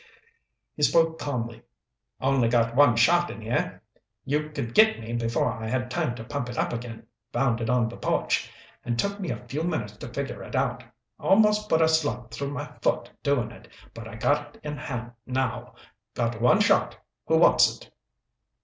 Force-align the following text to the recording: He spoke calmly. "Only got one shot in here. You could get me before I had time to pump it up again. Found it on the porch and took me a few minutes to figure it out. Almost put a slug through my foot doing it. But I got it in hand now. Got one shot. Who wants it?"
He 0.75 0.81
spoke 0.81 1.19
calmly. 1.19 1.61
"Only 2.19 2.49
got 2.49 2.73
one 2.75 2.95
shot 2.95 3.29
in 3.29 3.39
here. 3.39 3.83
You 4.25 4.49
could 4.49 4.73
get 4.73 4.99
me 4.99 5.13
before 5.13 5.51
I 5.53 5.67
had 5.67 5.91
time 5.91 6.15
to 6.15 6.23
pump 6.23 6.49
it 6.49 6.57
up 6.57 6.73
again. 6.73 7.05
Found 7.33 7.61
it 7.61 7.69
on 7.69 7.87
the 7.87 7.97
porch 7.97 8.49
and 8.83 8.97
took 8.97 9.19
me 9.19 9.29
a 9.29 9.45
few 9.45 9.61
minutes 9.61 9.97
to 9.97 10.07
figure 10.11 10.41
it 10.41 10.55
out. 10.55 10.83
Almost 11.19 11.69
put 11.69 11.83
a 11.83 11.87
slug 11.87 12.31
through 12.31 12.49
my 12.49 12.71
foot 12.81 13.11
doing 13.21 13.51
it. 13.51 13.67
But 13.93 14.07
I 14.07 14.15
got 14.15 14.55
it 14.55 14.61
in 14.63 14.75
hand 14.75 15.11
now. 15.27 15.75
Got 16.15 16.41
one 16.41 16.61
shot. 16.61 16.97
Who 17.27 17.37
wants 17.37 17.77
it?" 17.77 17.91